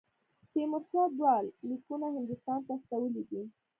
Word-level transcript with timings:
تیمورشاه 0.51 1.07
دوه 1.17 1.33
لیکونه 1.67 2.07
هندوستان 2.17 2.59
ته 2.67 2.71
استولي 2.77 3.21
دي. 3.29 3.41